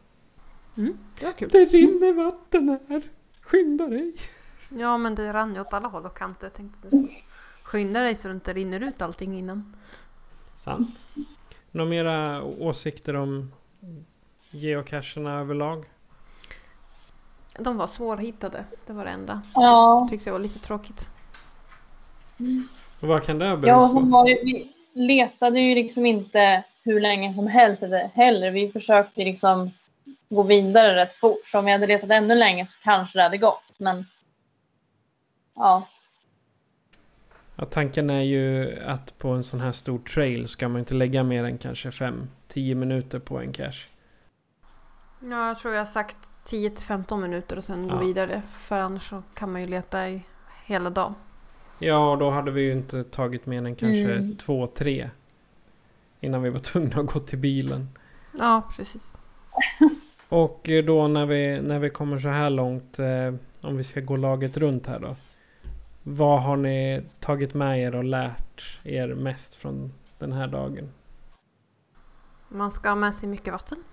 Mm. 0.78 0.98
Det 1.20 1.26
var 1.26 1.34
kul. 1.34 1.50
Det 1.52 1.66
rinner 1.66 2.14
vatten 2.14 2.80
här! 2.88 3.04
Skynda 3.42 3.88
dig! 3.88 4.16
Ja, 4.70 4.98
men 4.98 5.16
det 5.16 5.34
rann 5.34 5.56
ju 5.56 5.62
åt 5.62 5.74
alla 5.74 5.88
håll 5.88 6.06
och 6.06 6.18
kanter. 6.18 6.46
Jag 6.46 6.54
tänkte 6.54 7.08
skynda 7.64 8.02
dig 8.02 8.16
så 8.16 8.28
det 8.28 8.34
inte 8.34 8.54
rinner 8.54 8.80
ut 8.80 9.02
allting 9.02 9.38
innan. 9.40 9.76
Sant. 10.56 10.90
Några 11.78 11.90
mera 11.90 12.44
åsikter 12.44 13.16
om 13.16 13.52
geocacherna 14.52 15.40
överlag? 15.40 15.86
De 17.60 17.78
var 17.78 17.88
svårhittade. 17.88 18.64
Det 18.88 18.94
var 18.94 19.06
det 19.06 19.12
enda. 19.12 19.42
Ja. 19.54 20.08
Tyckte 20.10 20.30
jag 20.30 20.34
var 20.34 20.40
lite 20.40 20.60
tråkigt. 20.60 21.10
Och 23.00 23.08
vad 23.08 23.24
kan 23.24 23.40
det 23.40 23.58
bero 23.58 23.68
Ja, 23.70 23.90
på? 23.90 24.00
var 24.00 24.26
vi 24.26 24.74
letade 24.94 25.60
ju 25.60 25.76
liksom 25.76 26.06
inte 26.06 26.64
hur 26.84 27.00
länge 27.02 27.34
som 27.34 27.48
helst 27.48 27.84
eller- 27.84 28.08
heller. 28.14 28.52
Vi 28.52 28.72
försökte 28.72 29.24
liksom 29.24 29.72
gå 30.30 30.44
vidare 30.44 30.96
rätt 30.96 31.14
fort. 31.14 31.42
Så 31.44 31.60
om 31.60 31.66
vi 31.66 31.72
hade 31.72 31.88
letat 31.88 32.10
ännu 32.12 32.36
längre 32.36 32.66
så 32.66 32.80
kanske 32.80 33.20
det 33.20 33.24
hade 33.24 33.38
gått. 33.38 33.74
Men 33.78 34.06
ja, 35.56 35.88
Ja, 37.60 37.66
tanken 37.66 38.10
är 38.10 38.22
ju 38.22 38.78
att 38.86 39.18
på 39.18 39.30
en 39.30 39.44
sån 39.44 39.60
här 39.60 39.72
stor 39.72 40.00
trail 40.00 40.48
ska 40.48 40.70
man 40.70 40.80
inte 40.80 40.94
lägga 40.94 41.24
mer 41.24 41.44
än 41.44 41.58
kanske 41.58 41.90
5-10 41.90 42.76
minuter 42.76 43.20
på 43.20 43.40
en 43.40 43.52
cache. 43.52 43.88
Ja, 45.20 45.48
jag 45.48 45.60
tror 45.60 45.74
jag 45.74 45.82
har 45.82 45.86
sagt 45.86 46.18
10 46.44 46.70
till 46.70 46.86
15 46.86 47.22
minuter 47.22 47.58
och 47.58 47.64
sen 47.64 47.88
gå 47.88 47.96
Ja. 47.96 48.00
vidare. 48.00 48.42
För 48.52 48.80
annars 48.80 49.14
kan 49.34 49.52
man 49.52 49.62
ju 49.62 49.68
leta 49.68 50.10
i 50.10 50.22
hela 50.66 50.90
dagen. 50.90 51.14
Ja, 51.80 52.12
och 52.12 52.18
då 52.18 52.30
hade 52.30 52.52
vi 52.52 52.62
ju 52.62 52.72
inte 52.72 53.04
tagit 53.04 53.46
mer 53.46 53.58
än 53.66 53.76
kanske 53.76 54.14
Mm. 54.14 54.36
två, 54.38 54.68
tre. 54.68 55.10
Innan 56.20 56.42
vi 56.42 56.50
var 56.50 56.60
tvungna 56.60 57.00
att 57.00 57.06
gå 57.14 57.20
till 57.20 57.38
bilen. 57.38 57.90
Ja, 58.40 58.64
precis. 58.78 59.14
Och 60.30 60.70
då 60.86 61.08
när 61.08 61.26
vi, 61.26 61.62
när 61.62 61.80
vi 61.80 61.90
kommer 61.90 62.20
så 62.20 62.28
här 62.28 62.50
långt, 62.50 63.00
eh, 63.00 63.34
om 63.62 63.78
vi 63.78 63.84
ska 63.84 64.00
gå 64.00 64.16
laget 64.18 64.58
runt 64.58 64.88
här 64.88 65.00
då. 65.00 65.16
Vad 66.10 66.42
har 66.42 66.58
ni 66.58 67.04
tagit 67.20 67.54
med 67.54 67.80
er 67.80 67.96
och 67.96 68.04
lärt 68.04 68.80
er 68.84 69.08
mest 69.08 69.56
från 69.56 69.94
den 70.20 70.32
här 70.32 70.48
dagen? 70.48 70.94
Man 72.48 72.72
ska 72.72 72.90
ha 72.90 72.96
med 72.96 73.14
sig 73.14 73.30
mycket 73.30 73.54
vatten. 73.54 73.84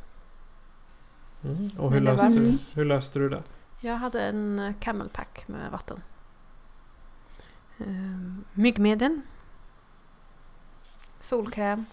Mm. 1.45 1.71
Och 1.79 1.93
hur 1.93 2.01
löste, 2.01 2.29
du, 2.29 2.59
hur 2.73 2.85
löste 2.85 3.19
du 3.19 3.29
det? 3.29 3.43
Jag 3.81 3.95
hade 3.95 4.23
en 4.23 4.59
eh, 4.59 4.75
camel 4.81 5.09
pack 5.09 5.49
med 5.49 5.71
vatten. 5.71 6.03
Ehm, 7.79 8.45
myggmedel. 8.53 9.21
Solkräm. 11.21 11.85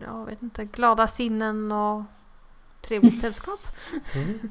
Jag 0.00 0.26
vet 0.26 0.42
inte, 0.42 0.64
glada 0.64 1.06
sinnen 1.06 1.72
och 1.72 2.02
trevligt 2.80 3.20
sällskap. 3.20 3.60
Mm. 4.14 4.50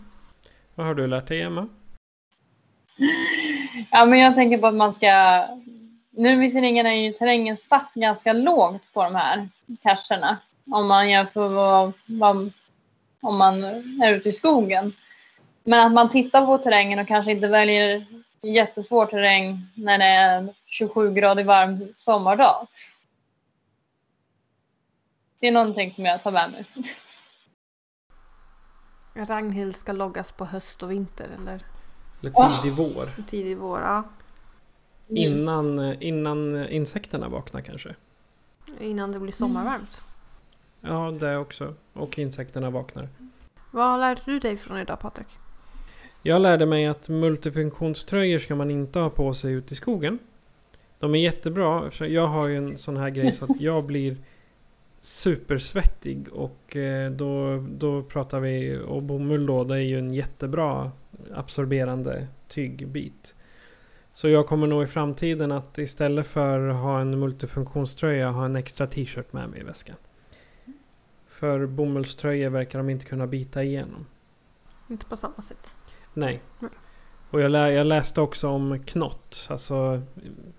Vad 0.75 0.87
har 0.87 0.93
du 0.93 1.07
lärt 1.07 1.27
dig 1.27 1.41
Emma? 1.41 1.67
ja 3.91 4.05
men 4.05 4.19
jag 4.19 4.35
tänker 4.35 4.57
på 4.57 4.67
att 4.67 4.75
man 4.75 4.93
ska 4.93 5.43
nu 6.11 6.39
visserligen 6.39 6.85
är 6.85 6.93
ju 6.93 7.11
terrängen 7.11 7.57
satt 7.57 7.93
ganska 7.93 8.33
lågt 8.33 8.93
på 8.93 9.03
de 9.03 9.15
här 9.15 9.49
cacherna 9.83 10.37
om 10.71 10.87
man 10.87 11.09
jämför 11.09 11.47
vad, 11.47 11.93
vad, 12.05 12.51
om 13.21 13.37
man 13.37 13.63
är 14.03 14.13
ute 14.13 14.29
i 14.29 14.31
skogen. 14.31 14.93
Men 15.63 15.87
att 15.87 15.93
man 15.93 16.09
tittar 16.09 16.45
på 16.45 16.57
terrängen 16.57 16.99
och 16.99 17.07
kanske 17.07 17.31
inte 17.31 17.47
väljer 17.47 18.05
jättesvår 18.41 19.05
terräng 19.05 19.67
när 19.75 19.97
det 19.97 20.05
är 20.05 20.37
en 20.37 20.53
27 20.65 21.13
grader 21.13 21.43
varm 21.43 21.93
sommardag. 21.97 22.67
Det 25.39 25.47
är 25.47 25.51
någonting 25.51 25.93
som 25.93 26.05
jag 26.05 26.23
tar 26.23 26.31
med 26.31 26.51
mig. 26.51 26.65
Ragnhild 29.13 29.75
ska 29.75 29.91
loggas 29.91 30.31
på 30.31 30.45
höst 30.45 30.83
och 30.83 30.91
vinter 30.91 31.27
eller 31.41 31.65
Eller 32.21 32.59
tidig 32.61 32.73
vår. 32.77 33.09
tidig 33.27 33.57
vår. 33.57 33.79
Ja. 33.81 34.03
Innan, 35.07 36.01
innan 36.01 36.69
insekterna 36.69 37.29
vaknar 37.29 37.61
kanske. 37.61 37.95
Innan 38.79 39.11
det 39.11 39.19
blir 39.19 39.31
sommarvarmt. 39.31 40.01
Ja, 40.81 41.11
det 41.19 41.37
också. 41.37 41.73
Och 41.93 42.19
insekterna 42.19 42.69
vaknar. 42.69 43.09
Vad 43.71 43.99
lärde 43.99 44.21
du 44.25 44.39
dig 44.39 44.57
från 44.57 44.77
idag 44.77 44.99
Patrik? 44.99 45.27
Jag 46.21 46.41
lärde 46.41 46.65
mig 46.65 46.85
att 46.85 47.09
multifunktionströjor 47.09 48.39
ska 48.39 48.55
man 48.55 48.71
inte 48.71 48.99
ha 48.99 49.09
på 49.09 49.33
sig 49.33 49.53
ute 49.53 49.73
i 49.73 49.75
skogen. 49.77 50.19
De 50.99 51.15
är 51.15 51.19
jättebra. 51.19 51.91
Jag 51.99 52.27
har 52.27 52.47
ju 52.47 52.57
en 52.57 52.77
sån 52.77 52.97
här 52.97 53.09
grej 53.09 53.33
så 53.33 53.45
att 53.45 53.61
jag 53.61 53.83
blir 53.83 54.17
supersvettig 55.03 56.33
och 56.33 56.75
eh, 56.75 57.11
då, 57.11 57.63
då 57.69 58.03
pratar 58.03 58.39
vi, 58.39 58.79
och 58.87 59.03
bomull 59.03 59.45
då, 59.45 59.63
det 59.63 59.75
är 59.75 59.79
ju 59.79 59.99
en 59.99 60.13
jättebra 60.13 60.91
absorberande 61.33 62.27
tygbit. 62.47 63.35
Så 64.13 64.29
jag 64.29 64.47
kommer 64.47 64.67
nog 64.67 64.83
i 64.83 64.87
framtiden 64.87 65.51
att 65.51 65.77
istället 65.77 66.27
för 66.27 66.69
att 66.69 66.75
ha 66.75 67.01
en 67.01 67.19
multifunktionströja 67.19 68.29
ha 68.29 68.45
en 68.45 68.55
extra 68.55 68.87
t-shirt 68.87 69.33
med 69.33 69.49
mig 69.49 69.59
i 69.59 69.63
väskan. 69.63 69.95
För 71.27 71.65
bomullströjor 71.65 72.49
verkar 72.49 72.79
de 72.79 72.89
inte 72.89 73.05
kunna 73.05 73.27
bita 73.27 73.63
igenom. 73.63 74.05
Inte 74.89 75.05
på 75.05 75.17
samma 75.17 75.41
sätt. 75.41 75.75
Nej. 76.13 76.41
Nej. 76.59 76.71
Och 77.29 77.41
jag, 77.41 77.51
lä 77.51 77.71
jag 77.71 77.87
läste 77.87 78.21
också 78.21 78.47
om 78.47 78.79
knott, 78.79 79.47
alltså 79.49 80.01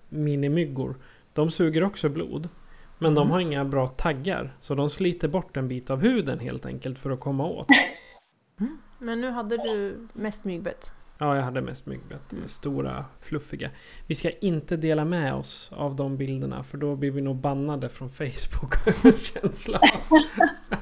minimyggor. 0.09 0.95
De 1.33 1.51
suger 1.51 1.83
också 1.83 2.09
blod. 2.09 2.49
Men 2.97 3.15
de 3.15 3.31
har 3.31 3.39
inga 3.39 3.65
bra 3.65 3.87
taggar. 3.87 4.55
Så 4.59 4.75
de 4.75 4.89
sliter 4.89 5.27
bort 5.27 5.57
en 5.57 5.67
bit 5.67 5.89
av 5.89 6.01
huden 6.01 6.39
helt 6.39 6.65
enkelt 6.65 6.99
för 6.99 7.11
att 7.11 7.19
komma 7.19 7.45
åt. 7.45 7.67
Men 8.99 9.21
nu 9.21 9.31
hade 9.31 9.57
du 9.57 10.07
mest 10.13 10.43
myggbett. 10.43 10.91
Ja, 11.17 11.35
jag 11.35 11.43
hade 11.43 11.61
mest 11.61 11.85
myggbett. 11.85 12.33
Stora, 12.45 13.05
fluffiga. 13.19 13.69
Vi 14.07 14.15
ska 14.15 14.29
inte 14.29 14.77
dela 14.77 15.05
med 15.05 15.33
oss 15.33 15.71
av 15.75 15.95
de 15.95 16.17
bilderna 16.17 16.63
för 16.63 16.77
då 16.77 16.95
blir 16.95 17.11
vi 17.11 17.21
nog 17.21 17.35
bannade 17.35 17.89
från 17.89 18.09
Facebook 18.09 18.87
över 18.87 19.17
känslan. 19.17 19.81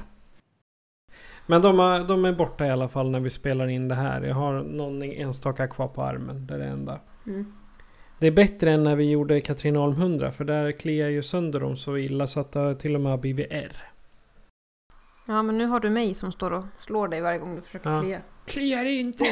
Men 1.46 1.62
de, 1.62 1.78
har, 1.78 2.00
de 2.00 2.24
är 2.24 2.32
borta 2.32 2.66
i 2.66 2.70
alla 2.70 2.88
fall 2.88 3.10
när 3.10 3.20
vi 3.20 3.30
spelar 3.30 3.68
in 3.68 3.88
det 3.88 3.94
här. 3.94 4.22
Jag 4.22 4.34
har 4.34 4.62
någon 4.62 5.02
enstaka 5.02 5.68
kvar 5.68 5.88
på 5.88 6.02
armen. 6.02 6.46
Det 6.46 6.54
är 6.54 6.58
det 6.58 6.64
enda. 6.64 7.00
Mm. 7.26 7.52
Det 8.18 8.26
är 8.26 8.30
bättre 8.30 8.70
än 8.72 8.84
när 8.84 8.96
vi 8.96 9.10
gjorde 9.10 9.40
Katrineholm 9.40 9.92
100 9.92 10.32
för 10.32 10.44
där 10.44 10.72
kliar 10.72 11.08
ju 11.08 11.22
sönder 11.22 11.60
dem 11.60 11.76
så 11.76 11.96
illa 11.96 12.26
så 12.26 12.40
att 12.40 12.52
det 12.52 12.74
till 12.74 12.94
och 12.94 13.00
med 13.00 13.10
har 13.12 13.18
blivit 13.18 13.46
R. 13.50 13.76
Ja 15.26 15.42
men 15.42 15.58
nu 15.58 15.66
har 15.66 15.80
du 15.80 15.90
mig 15.90 16.14
som 16.14 16.32
står 16.32 16.50
och 16.50 16.64
slår 16.80 17.08
dig 17.08 17.20
varje 17.20 17.38
gång 17.38 17.56
du 17.56 17.62
försöker 17.62 17.90
Ja. 17.90 18.00
klia. 18.00 18.20
Kliar 18.46 18.84
inte! 18.84 19.24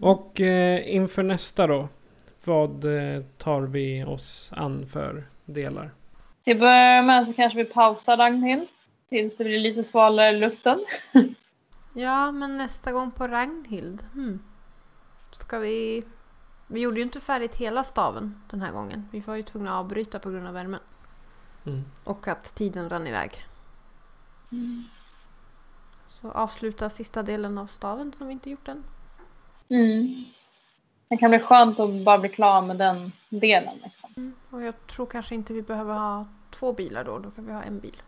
Och 0.00 0.40
eh, 0.40 0.94
inför 0.94 1.22
nästa 1.22 1.66
då. 1.66 1.88
Vad 2.44 2.84
eh, 2.84 3.22
tar 3.38 3.60
vi 3.62 4.04
oss 4.04 4.52
an 4.56 4.86
för 4.86 5.24
delar? 5.44 5.90
Till 6.44 6.52
att 6.56 6.60
börja 6.60 7.02
med 7.02 7.26
så 7.26 7.32
kanske 7.32 7.58
vi 7.58 7.64
pausar 7.64 8.16
Ragnhild 8.16 8.66
tills 9.08 9.36
det 9.36 9.44
blir 9.44 9.58
lite 9.58 9.84
svalare 9.84 10.28
i 10.36 10.40
luften. 10.40 10.84
Ja 11.98 12.32
men 12.32 12.56
nästa 12.56 12.92
gång 12.92 13.10
på 13.10 13.26
Ragnhild. 13.28 14.02
Hmm. 14.12 14.38
Ska 15.32 15.58
vi... 15.58 16.04
Vi 16.66 16.80
gjorde 16.80 16.96
ju 16.96 17.02
inte 17.02 17.20
färdigt 17.20 17.54
hela 17.54 17.84
staven 17.84 18.34
den 18.50 18.62
här 18.62 18.72
gången. 18.72 19.08
Vi 19.12 19.20
var 19.20 19.34
ju 19.36 19.42
tvungna 19.42 19.70
att 19.70 19.80
avbryta 19.84 20.18
på 20.18 20.30
grund 20.30 20.46
av 20.46 20.54
värmen. 20.54 20.80
Mm. 21.66 21.84
Och 22.04 22.28
att 22.28 22.54
tiden 22.54 22.88
rann 22.88 23.06
iväg. 23.06 23.44
Så 26.06 26.30
avsluta 26.30 26.90
sista 26.90 27.22
delen 27.22 27.58
av 27.58 27.66
staven 27.66 28.12
som 28.18 28.26
vi 28.26 28.32
inte 28.32 28.50
gjort 28.50 28.68
än. 28.68 28.84
Mm. 29.68 30.24
Det 31.08 31.16
kan 31.16 31.30
bli 31.30 31.38
skönt 31.38 31.80
att 31.80 32.04
bara 32.04 32.18
bli 32.18 32.28
klar 32.28 32.62
med 32.62 32.78
den 32.78 33.12
delen. 33.28 33.78
Liksom. 33.84 34.34
Och 34.50 34.62
jag 34.62 34.86
tror 34.86 35.06
kanske 35.06 35.34
inte 35.34 35.52
vi 35.52 35.62
behöver 35.62 35.94
ha 35.94 36.26
två 36.50 36.72
bilar 36.72 37.04
då. 37.04 37.18
Då 37.18 37.30
kan 37.30 37.46
vi 37.46 37.52
ha 37.52 37.62
en 37.62 37.78
bil. 37.78 38.02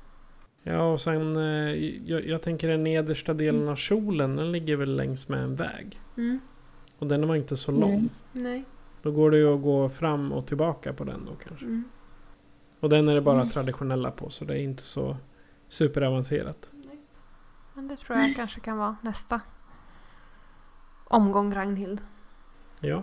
Ja 0.62 0.92
och 0.92 1.00
sen 1.00 1.36
eh, 1.36 1.74
jag, 2.06 2.26
jag 2.26 2.42
tänker 2.42 2.68
den 2.68 2.84
nedersta 2.84 3.34
delen 3.34 3.68
av 3.68 3.76
kjolen 3.76 4.36
den 4.36 4.52
ligger 4.52 4.76
väl 4.76 4.96
längs 4.96 5.28
med 5.28 5.42
en 5.42 5.56
väg. 5.56 6.00
Mm. 6.16 6.40
Och 6.98 7.06
den 7.06 7.28
var 7.28 7.36
inte 7.36 7.56
så 7.56 7.72
lång. 7.72 7.94
Mm. 7.94 8.10
Nej. 8.32 8.64
Då 9.02 9.10
går 9.10 9.30
det 9.30 9.36
ju 9.36 9.54
att 9.54 9.62
gå 9.62 9.88
fram 9.88 10.32
och 10.32 10.46
tillbaka 10.46 10.92
på 10.92 11.04
den 11.04 11.24
då 11.24 11.32
kanske. 11.48 11.64
Mm. 11.64 11.84
Och 12.80 12.88
den 12.88 13.08
är 13.08 13.14
det 13.14 13.20
bara 13.20 13.44
traditionella 13.44 14.10
på 14.10 14.30
så 14.30 14.44
det 14.44 14.54
är 14.54 14.62
inte 14.62 14.82
så 14.82 15.16
superavancerat. 15.68 16.70
Men 17.74 17.88
det 17.88 17.96
tror 17.96 18.18
jag 18.18 18.36
kanske 18.36 18.60
kan 18.60 18.78
vara 18.78 18.96
nästa 19.02 19.40
omgång 21.04 21.54
Ragnhild. 21.54 22.00
Ja. 22.80 23.02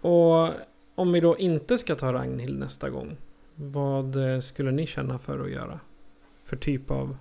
Och 0.00 0.52
om 0.94 1.12
vi 1.12 1.20
då 1.20 1.38
inte 1.38 1.78
ska 1.78 1.94
ta 1.94 2.12
Ragnhild 2.12 2.58
nästa 2.58 2.90
gång. 2.90 3.16
Vad 3.54 4.34
eh, 4.34 4.40
skulle 4.40 4.70
ni 4.70 4.86
känna 4.86 5.18
för 5.18 5.38
att 5.38 5.50
göra? 5.50 5.80
För 6.44 6.56
typ 6.56 6.90
av 6.90 7.16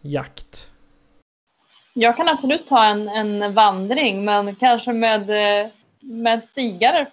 jakt? 0.00 0.72
Jag 2.00 2.16
kan 2.16 2.28
absolut 2.28 2.66
ta 2.66 2.84
en, 2.84 3.08
en 3.08 3.54
vandring 3.54 4.24
men 4.24 4.54
kanske 4.54 4.92
med, 4.92 5.30
eh, 5.30 5.70
med 6.00 6.44
stigar. 6.44 7.10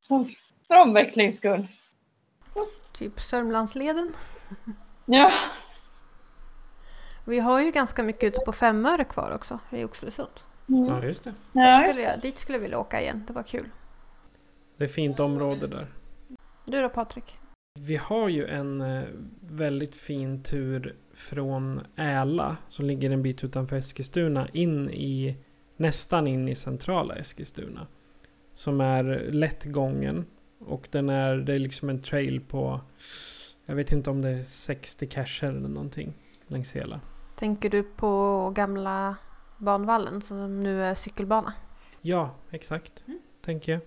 Som 0.00 0.28
för 0.66 0.74
omväxlings 0.74 1.36
skull. 1.36 1.66
Typ 2.92 3.20
Sörmlandsleden. 3.20 4.12
Ja. 5.06 5.30
Vi 7.24 7.40
har 7.40 7.60
ju 7.60 7.70
ganska 7.70 8.02
mycket 8.02 8.24
ute 8.24 8.40
på 8.40 8.52
Femöre 8.52 9.04
kvar 9.04 9.30
också 9.30 9.58
i 9.70 9.84
Oxelösund. 9.84 10.40
Ja 10.66 11.04
just 11.04 11.24
det. 11.24 11.34
Ja, 11.52 11.88
Skulle 11.88 12.02
jag, 12.04 12.20
dit 12.20 12.38
skulle 12.38 12.58
jag 12.58 12.62
vilja 12.62 12.78
åka 12.78 13.00
igen. 13.00 13.24
Det 13.26 13.32
var 13.32 13.42
kul. 13.42 13.68
Det 14.76 14.84
är 14.84 14.88
fint 14.88 15.20
område 15.20 15.66
där. 15.66 15.86
Du 16.64 16.82
då 16.82 16.88
Patrik? 16.88 17.38
Vi 17.80 17.96
har 17.96 18.28
ju 18.28 18.46
en 18.46 18.80
eh, 18.80 19.04
väldigt 19.40 19.94
fin 19.94 20.42
tur 20.42 20.96
från 21.14 21.80
Äla 21.96 22.56
som 22.68 22.84
ligger 22.84 23.10
en 23.10 23.22
bit 23.22 23.44
utanför 23.44 23.76
Eskilstuna 23.76 24.48
in 24.52 24.90
i 24.90 25.36
nästan 25.76 26.26
in 26.26 26.48
i 26.48 26.54
centrala 26.54 27.14
Eskilstuna. 27.14 27.86
Som 28.54 28.80
är 28.80 29.04
lätt 29.30 29.64
gången 29.64 30.26
och 30.58 30.88
den 30.90 31.08
är, 31.08 31.36
det 31.36 31.54
är 31.54 31.58
liksom 31.58 31.88
en 31.88 32.02
trail 32.02 32.40
på 32.40 32.80
jag 33.66 33.74
vet 33.74 33.92
inte 33.92 34.10
om 34.10 34.22
det 34.22 34.28
är 34.28 34.42
60 34.42 35.06
cacher 35.06 35.46
eller 35.46 35.68
någonting 35.68 36.12
längs 36.46 36.72
hela. 36.72 37.00
Tänker 37.36 37.70
du 37.70 37.82
på 37.82 38.50
gamla 38.56 39.16
banvallen 39.58 40.22
som 40.22 40.60
nu 40.60 40.82
är 40.82 40.94
cykelbana? 40.94 41.52
Ja, 42.00 42.34
exakt. 42.50 43.04
Tänker 43.44 43.72
jag. 43.72 43.80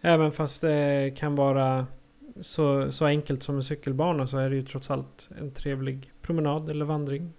Även 0.00 0.32
fast 0.32 0.60
det 0.60 1.14
kan 1.16 1.34
vara 1.34 1.86
så, 2.40 2.92
så 2.92 3.06
enkelt 3.06 3.42
som 3.42 3.56
en 3.56 3.62
cykelbana 3.62 4.26
så 4.26 4.38
är 4.38 4.50
det 4.50 4.56
ju 4.56 4.62
trots 4.62 4.90
allt 4.90 5.28
en 5.38 5.50
trevlig 5.50 6.12
promenad 6.22 6.70
eller 6.70 6.84
vandring. 6.84 7.32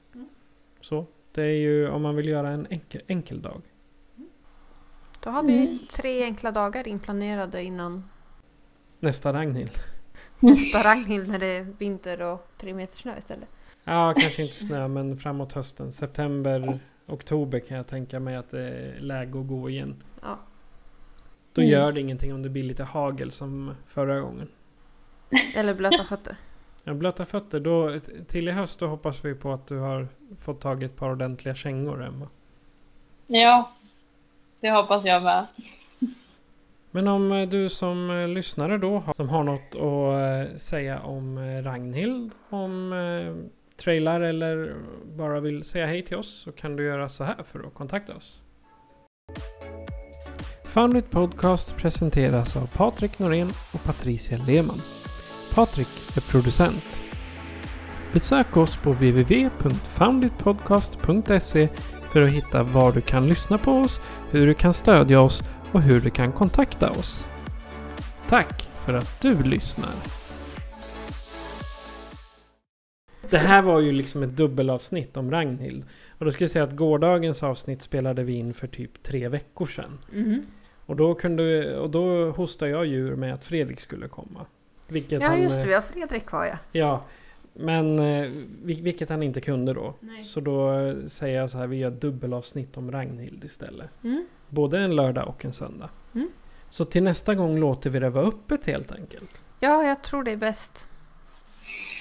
Så. 0.81 1.05
Det 1.31 1.41
är 1.43 1.55
ju 1.57 1.89
om 1.89 2.01
man 2.01 2.15
vill 2.15 2.27
göra 2.27 2.49
en 2.49 2.67
enkel, 2.69 3.01
enkel 3.07 3.41
dag. 3.41 3.61
Då 5.23 5.29
har 5.29 5.43
vi 5.43 5.79
tre 5.91 6.23
enkla 6.23 6.51
dagar 6.51 6.87
inplanerade 6.87 7.63
innan 7.63 8.03
Nästa 8.99 9.33
Ragnhild. 9.33 9.71
nästa 10.39 10.89
Ragnhild 10.89 11.27
när 11.29 11.39
det 11.39 11.45
är 11.47 11.63
vinter 11.77 12.21
och 12.21 12.47
tre 12.57 12.73
meter 12.73 12.97
snö 12.97 13.17
istället. 13.17 13.49
Ja, 13.83 14.13
kanske 14.17 14.41
inte 14.41 14.55
snö 14.55 14.87
men 14.87 15.17
framåt 15.17 15.53
hösten. 15.53 15.91
September, 15.91 16.79
oktober 17.07 17.59
kan 17.59 17.77
jag 17.77 17.87
tänka 17.87 18.19
mig 18.19 18.35
att 18.35 18.49
det 18.51 18.67
är 18.69 18.99
läge 18.99 19.39
att 19.39 19.47
gå 19.47 19.69
igen. 19.69 20.03
Ja. 20.21 20.39
Då 21.53 21.61
Mm. 21.61 21.71
gör 21.71 21.91
det 21.91 21.99
ingenting 22.01 22.33
om 22.33 22.41
det 22.41 22.49
blir 22.49 22.63
lite 22.63 22.83
hagel 22.83 23.31
som 23.31 23.71
förra 23.85 24.19
gången. 24.19 24.47
Eller 25.55 25.73
blöta 25.73 26.03
fötter. 26.03 26.35
Ja, 26.83 26.93
blöta 26.93 27.25
fötter. 27.25 27.59
Då, 27.59 27.99
till 28.27 28.47
i 28.47 28.51
höst 28.51 28.79
då 28.79 28.87
hoppas 28.87 29.25
vi 29.25 29.35
på 29.35 29.53
att 29.53 29.67
du 29.67 29.77
har 29.77 30.07
fått 30.39 30.61
tag 30.61 30.83
i 30.83 30.85
ett 30.85 30.95
par 30.95 31.11
ordentliga 31.11 31.55
kängor 31.55 32.03
Emma. 32.03 32.27
ja, 33.27 33.71
det 34.59 34.71
hoppas 34.71 35.05
jag 35.05 35.23
med. 35.23 35.45
Men 36.91 37.07
om 37.07 37.31
eh, 37.31 37.49
du 37.49 37.69
som 37.69 38.09
eh, 38.09 38.27
lyssnare 38.27 38.77
då 38.77 39.03
som 39.15 39.29
har 39.29 39.43
något 39.43 39.75
att 39.75 40.49
eh, 40.51 40.57
säga 40.57 40.99
om 40.99 41.39
Ragnhild, 41.63 42.31
om 42.49 42.93
trailar 43.77 44.21
eller 44.21 44.75
bara 45.05 45.39
vill 45.39 45.63
säga 45.63 45.85
hej 45.85 46.05
till 46.05 46.17
oss 46.17 46.41
så 46.41 46.51
kan 46.51 46.75
du 46.75 46.85
göra 46.85 47.09
så 47.09 47.23
här 47.23 47.43
för 47.43 47.67
att 47.67 47.73
kontakta 47.73 48.15
oss. 48.15 48.41
Foundit 50.65 51.11
Podcast 51.11 51.77
presenteras 51.77 52.57
av 52.57 52.67
Patrik 52.67 53.19
Norén 53.19 53.49
och 53.73 53.83
Patricia 53.83 54.37
Lehmann. 54.47 55.02
Patrik 55.55 55.87
är 56.15 56.21
producent. 56.21 57.01
Besök 58.13 58.57
oss 58.57 58.77
på 58.77 58.91
www.founditpodcast.se 58.91 61.69
för 62.13 62.21
att 62.21 62.29
hitta 62.29 62.63
var 62.63 62.91
du 62.91 63.01
kan 63.01 63.27
lyssna 63.27 63.57
på 63.57 63.71
oss, 63.71 63.99
hur 64.31 64.47
du 64.47 64.53
kan 64.53 64.73
stödja 64.73 65.21
oss 65.21 65.43
och 65.71 65.81
hur 65.81 66.01
du 66.01 66.09
kan 66.09 66.31
kontakta 66.31 66.91
oss. 66.91 67.27
Tack 68.29 68.69
för 68.73 68.93
att 68.93 69.21
du 69.21 69.43
lyssnar. 69.43 69.91
Det 73.29 73.37
här 73.37 73.61
var 73.61 73.79
ju 73.79 73.91
liksom 73.91 74.23
ett 74.23 74.37
dubbelavsnitt 74.37 75.17
om 75.17 75.31
Ragnhild. 75.31 75.83
Och 76.17 76.25
då 76.25 76.31
ska 76.31 76.43
jag 76.43 76.51
säga 76.51 76.63
att 76.63 76.75
gårdagens 76.75 77.43
avsnitt 77.43 77.81
spelade 77.81 78.23
vi 78.23 78.33
in 78.33 78.53
för 78.53 78.67
typ 78.67 79.03
tre 79.03 79.27
veckor 79.27 79.65
sedan. 79.65 79.99
Mhm. 80.11 80.41
Och 80.85 80.95
då, 80.95 81.15
kunde, 81.15 81.77
och 81.77 81.89
då 81.89 82.31
hostade 82.31 82.71
jag 82.71 82.85
djur 82.85 83.15
med 83.15 83.33
att 83.33 83.43
Fredrik 83.43 83.79
skulle 83.79 84.07
komma. 84.07 84.45
Vilket 84.87 85.21
Ja 85.21 85.27
han, 85.27 85.41
just 85.41 85.55
det, 85.55 85.61
eh, 85.61 85.67
vi 85.67 85.73
har 85.73 85.81
Fredrik 85.81 86.25
kvar 86.25 86.45
ja. 86.45 86.57
Ja, 86.71 87.03
men 87.53 87.99
eh, 87.99 88.29
vil- 88.63 88.83
vilket 88.83 89.09
han 89.09 89.23
inte 89.23 89.41
kunde 89.41 89.73
då. 89.73 89.93
Nej. 89.99 90.23
Så 90.23 90.39
då 90.39 90.71
eh, 90.73 90.95
säger 91.07 91.39
jag 91.39 91.49
så 91.49 91.57
här, 91.57 91.67
vi 91.67 91.77
gör 91.77 91.91
dubbelavsnitt 91.91 92.77
om 92.77 92.91
Ragnhild 92.91 93.43
istället. 93.43 93.89
Mm. 94.03 94.25
Både 94.49 94.79
en 94.79 94.95
lördag 94.95 95.27
och 95.27 95.45
en 95.45 95.53
söndag. 95.53 95.89
Mm. 96.15 96.29
Så 96.69 96.85
till 96.85 97.03
nästa 97.03 97.35
gång 97.35 97.59
låter 97.59 97.89
vi 97.89 97.99
det 97.99 98.09
vara 98.09 98.27
öppet 98.27 98.65
helt 98.65 98.91
enkelt. 98.91 99.41
Ja, 99.59 99.83
jag 99.83 100.01
tror 100.03 100.23
det 100.23 100.31
är 100.31 100.37
bäst. 100.37 100.87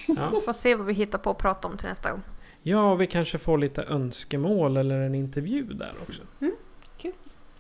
Ja, 0.09 0.40
Får 0.45 0.53
se 0.53 0.75
vad 0.75 0.87
vi 0.87 0.92
hittar 0.92 1.18
på 1.18 1.31
att 1.31 1.38
prata 1.38 1.68
om 1.68 1.77
till 1.77 1.88
nästa 1.88 2.11
gång. 2.11 2.23
ja 2.62 2.95
vi 2.95 3.07
kanske 3.07 3.38
får 3.38 3.59
lite 3.59 3.83
önskemål 3.83 4.77
eller 4.77 5.01
en 5.01 5.14
intervju 5.14 5.62
där 5.64 5.92
också. 6.09 6.23
Mm, 6.40 6.53
kul. 6.99 7.12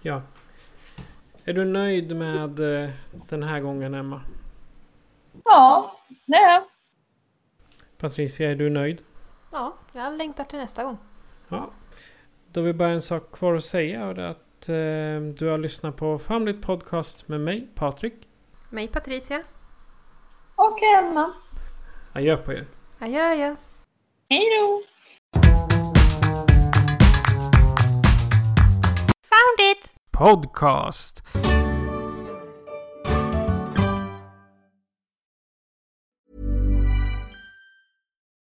Ja. 0.02 0.22
Är 1.44 1.52
du 1.52 1.64
nöjd 1.64 2.16
med 2.16 2.50
den 3.28 3.42
här 3.42 3.60
gången 3.60 3.94
Emma? 3.94 4.20
Ja, 5.54 5.92
det 6.26 6.36
är 6.36 6.52
jag. 6.52 6.62
Patricia, 7.98 8.50
är 8.50 8.54
du 8.54 8.70
nöjd? 8.70 9.02
Ja, 9.50 9.74
jag 9.92 10.16
längtar 10.16 10.44
till 10.44 10.58
nästa 10.58 10.84
gång. 10.84 10.98
Ja. 11.48 11.70
Då 12.52 12.60
har 12.60 12.66
vi 12.66 12.72
bara 12.72 12.88
en 12.88 13.02
sak 13.02 13.32
kvar 13.32 13.54
att 13.54 13.64
säga 13.64 14.06
och 14.06 14.14
det 14.14 14.22
är 14.22 14.28
att 14.28 14.68
eh, 14.68 15.34
du 15.38 15.48
har 15.48 15.58
lyssnat 15.58 15.96
på 15.96 16.18
Family 16.18 16.52
Podcast 16.52 17.28
med 17.28 17.40
mig, 17.40 17.68
Patrik. 17.74 18.14
Mig 18.70 18.88
Patricia. 18.88 19.42
Och 20.54 20.78
Emma. 20.98 21.32
Adjö 22.12 22.36
på 22.36 22.52
er. 22.52 22.66
Adjö, 22.98 23.32
adjö. 23.32 23.56
Hej 24.30 24.42
då! 24.60 24.82
Found 29.30 29.70
it! 29.72 29.94
Podcast. 30.12 31.22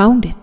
Found 0.00 0.24
it. 0.24 0.39